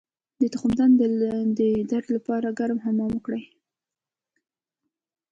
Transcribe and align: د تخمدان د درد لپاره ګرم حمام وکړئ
د 0.41 0.41
تخمدان 0.53 0.91
د 1.59 1.61
درد 1.91 2.07
لپاره 2.15 2.47
ګرم 2.59 2.79
حمام 2.85 3.11
وکړئ 3.15 3.43